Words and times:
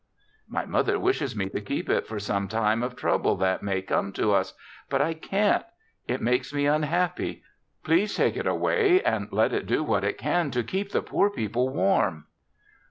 My 0.49 0.65
mother 0.65 0.99
wishes 0.99 1.35
me 1.35 1.49
to 1.49 1.61
keep 1.61 1.87
it 1.87 2.07
for 2.07 2.17
some 2.19 2.47
time 2.47 2.81
of 2.81 2.95
trouble 2.95 3.35
that 3.35 3.61
may 3.61 3.83
come 3.83 4.11
to 4.13 4.33
us, 4.33 4.55
but 4.89 4.99
I 4.99 5.13
can't. 5.13 5.63
It 6.07 6.23
makes 6.23 6.51
me 6.51 6.65
unhappy. 6.65 7.43
Please 7.83 8.15
take 8.15 8.35
it 8.35 8.47
away 8.47 9.03
and 9.03 9.31
let 9.31 9.53
it 9.53 9.67
do 9.67 9.83
what 9.83 10.03
it 10.03 10.17
can 10.17 10.49
to 10.57 10.63
keep 10.63 10.91
the 10.91 11.03
poor 11.03 11.29
people 11.29 11.69
warm." 11.69 12.25